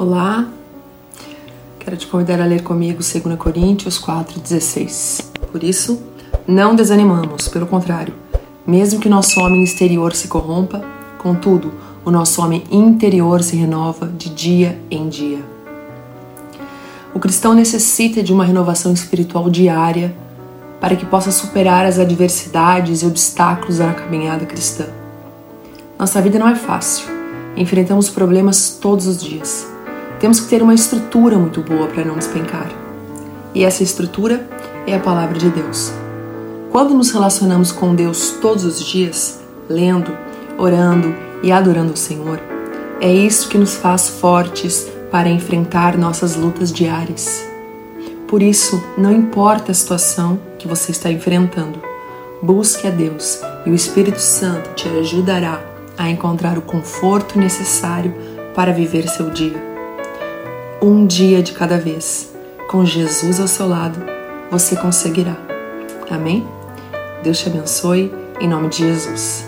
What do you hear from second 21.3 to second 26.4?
superar as adversidades e obstáculos da caminhada cristã. Nossa vida